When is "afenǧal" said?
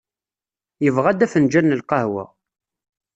1.25-1.65